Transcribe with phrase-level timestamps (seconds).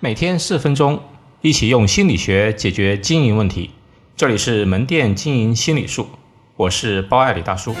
[0.00, 1.02] 每天四分钟，
[1.40, 3.72] 一起用心理学解决经营问题。
[4.16, 6.06] 这里是门店经营心理术，
[6.54, 7.74] 我是包爱李大叔。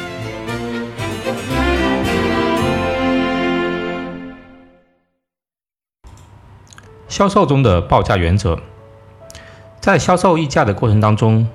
[7.06, 8.58] 销售中的报价原则，
[9.78, 11.48] 在销售议价的过程当中，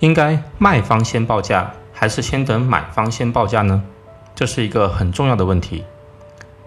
[0.00, 3.84] 应该卖方先报价，还是先等买方先报价呢？
[4.34, 5.84] 这是一个很重要的问题。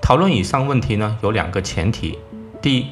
[0.02, 2.18] 讨论以上问题呢，有两个前提：
[2.62, 2.88] 第一，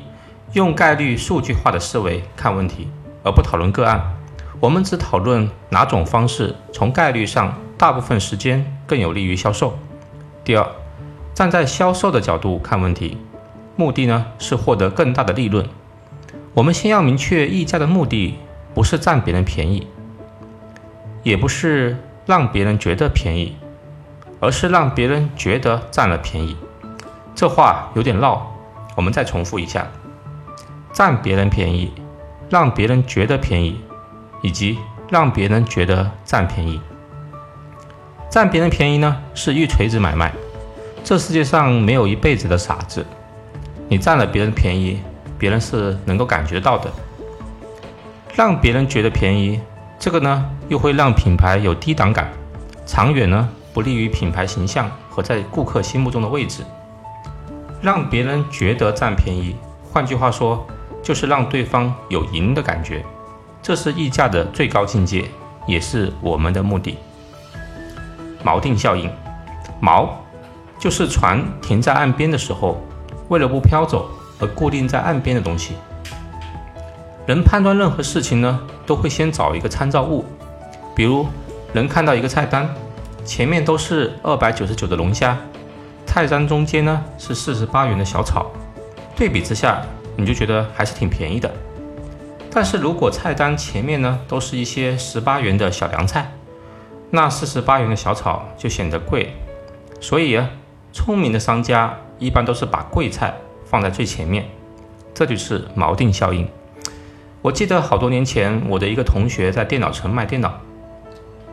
[0.53, 2.89] 用概率数据化的思维看问题，
[3.23, 4.15] 而不讨论个案。
[4.59, 9.77] 我们只讨论哪种方式从概率上大部分时间更有利于销售。
[10.43, 10.67] 第二，
[11.33, 13.17] 站在销售的角度看问题，
[13.75, 15.65] 目的呢是获得更大的利润。
[16.55, 18.39] 我们先要明确议价的目的，
[18.73, 19.87] 不是占别人便宜，
[21.21, 21.95] 也不是
[22.25, 23.55] 让别人觉得便宜，
[24.39, 26.57] 而是让别人觉得占了便宜。
[27.35, 28.51] 这话有点绕，
[28.97, 29.87] 我们再重复一下。
[30.99, 31.93] 占别人便宜，
[32.49, 33.79] 让别人觉得便宜，
[34.41, 34.77] 以及
[35.09, 36.81] 让别人觉得占便宜。
[38.29, 40.33] 占别人便宜呢，是一锤子买卖。
[41.01, 43.05] 这世界上没有一辈子的傻子。
[43.87, 44.99] 你占了别人便宜，
[45.37, 46.91] 别人是能够感觉到的。
[48.35, 49.57] 让别人觉得便宜，
[49.97, 52.29] 这个呢，又会让品牌有低档感，
[52.85, 56.61] 长远呢，不利于品牌形象和在顾客心目中的位置。
[57.81, 59.55] 让别人觉得占便宜，
[59.93, 60.67] 换句话说。
[61.01, 63.03] 就是让对方有赢的感觉，
[63.61, 65.25] 这是溢价的最高境界，
[65.65, 66.97] 也是我们的目的。
[68.43, 69.09] 锚定效应，
[69.81, 70.07] 锚
[70.77, 72.81] 就是船停在岸边的时候，
[73.27, 75.73] 为了不飘走而固定在岸边的东西。
[77.25, 80.25] 人判断任何事情呢，都会先找一个参照物，
[80.95, 81.27] 比如
[81.73, 82.67] 人看到一个菜单，
[83.23, 85.37] 前面都是二百九十九的龙虾，
[86.05, 88.47] 菜单中间呢是四十八元的小炒，
[89.15, 89.81] 对比之下。
[90.19, 91.49] 你就觉得还是挺便宜的，
[92.51, 96.29] 但是如果菜单前面呢都是一些十八元的小凉菜，
[97.09, 99.33] 那四十八元的小炒就显得贵。
[100.01, 100.49] 所以啊，
[100.91, 104.45] 聪明的商家一般都是把贵菜放在最前面，
[105.13, 106.45] 这就是锚定效应。
[107.41, 110.59] 我记得好多年前，我的一个同学在电脑城卖电脑，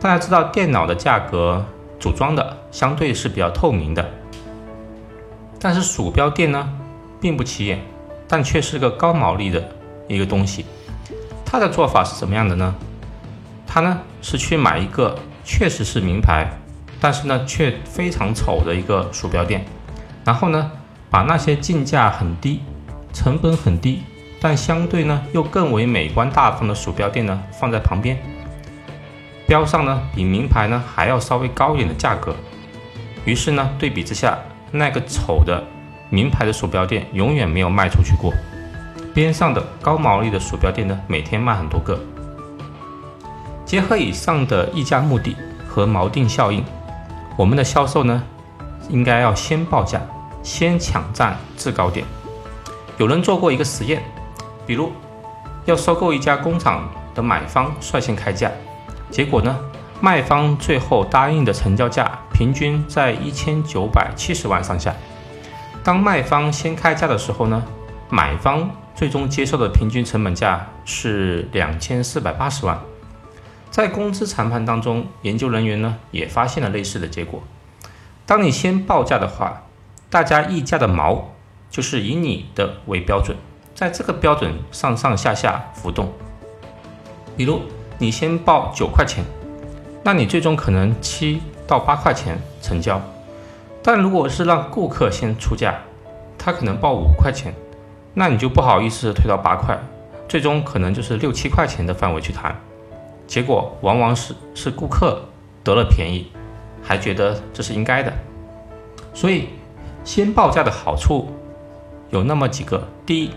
[0.01, 1.65] 大家知道电脑的价格
[1.97, 4.09] 组装的相对是比较透明的，
[5.57, 6.69] 但是鼠标垫呢
[7.21, 7.79] 并不起眼。
[8.27, 9.63] 但却是个高毛利的
[10.07, 10.65] 一个东西，
[11.45, 12.75] 他的做法是怎么样的呢？
[13.65, 16.47] 他呢是去买一个确实是名牌，
[16.99, 19.65] 但是呢却非常丑的一个鼠标垫，
[20.25, 20.71] 然后呢
[21.09, 22.61] 把那些进价很低、
[23.13, 24.01] 成本很低，
[24.41, 28.17] 但相对呢又更为美观大方的鼠标垫呢放在旁边，
[29.45, 32.35] 标上呢比名牌呢还要稍微高一点的价格，
[33.25, 34.37] 于是呢对比之下，
[34.71, 35.63] 那个丑的。
[36.09, 38.33] 名牌的鼠标垫永远没有卖出去过，
[39.13, 41.99] 边上的高毛利的鼠标垫呢，每天卖很多个。
[43.65, 45.35] 结合以上的议价目的
[45.67, 46.63] 和锚定效应，
[47.35, 48.23] 我们的销售呢，
[48.89, 50.01] 应该要先报价，
[50.41, 52.05] 先抢占制高点。
[52.97, 54.01] 有人做过一个实验，
[54.65, 54.91] 比如
[55.65, 58.49] 要收购一家工厂的买方率先开价，
[59.11, 59.55] 结果呢，
[59.99, 64.95] 卖方最后答应的成交价平均在一千九百七十万上下。
[65.87, 67.63] 当卖方先开价的时候呢，
[68.09, 72.77] 买方最终接受的平均成本价是两千四百八十万。
[73.71, 77.41] 在工资谈判当中，研究人员呢也发现了类似的结果。
[78.25, 79.63] 当你先报价的话，
[80.09, 81.29] 大家议价的毛
[81.69, 83.37] 就是以你的为标准，
[83.73, 86.11] 在这个标准上上下下浮动。
[87.37, 87.61] 比如
[87.97, 89.23] 你先报九块钱，
[90.03, 93.01] 那你最终可能七到八块钱成交。
[93.87, 95.79] 但如果是让顾客先出价，
[96.37, 97.53] 他可能报五块钱，
[98.13, 99.79] 那你就不好意思推到八块，
[100.27, 102.53] 最终可能就是六七块钱的范围去谈，
[103.25, 105.21] 结果往往是是顾客
[105.63, 106.29] 得了便宜，
[106.83, 108.11] 还觉得这是应该的。
[109.13, 109.47] 所以，
[110.03, 111.29] 先报价的好处
[112.09, 113.31] 有那么几个：第一，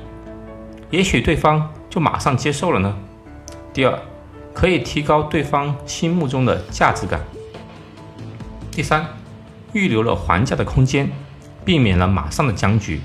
[0.90, 2.92] 也许对方就马上接受了呢；
[3.72, 3.96] 第二，
[4.52, 7.20] 可以提高对方心目中的价值感；
[8.72, 9.06] 第三。
[9.72, 11.10] 预留了还价的空间，
[11.64, 13.00] 避免了马上的僵局。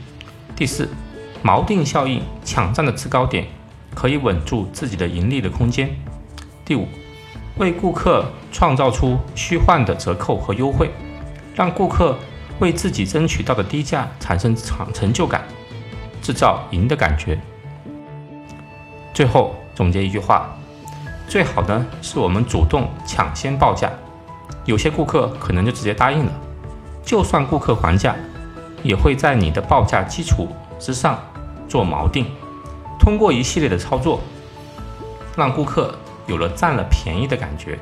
[0.55, 0.89] 第四，
[1.43, 3.45] 锚定效应抢占的制高点，
[3.93, 5.89] 可以稳住自己的盈利的空间。
[6.63, 6.87] 第五，
[7.57, 10.89] 为顾客创造出虚幻的折扣和优惠，
[11.53, 12.17] 让顾客
[12.59, 15.43] 为自己争取到的低价产生成成就感，
[16.21, 17.39] 制造赢的感觉。
[19.13, 20.57] 最后总结一句话：
[21.27, 23.91] 最好呢是我们主动抢先报价，
[24.65, 26.31] 有些顾客可能就直接答应了。
[27.05, 28.15] 就算顾客还价，
[28.81, 30.49] 也会在你的报价基础
[30.79, 31.23] 之上
[31.69, 32.25] 做锚定，
[32.99, 34.19] 通过一系列的操作，
[35.37, 35.93] 让顾客
[36.25, 37.77] 有了占了便宜的感觉，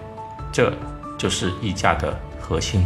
[0.51, 0.71] 这
[1.17, 2.85] 就是溢价的核心。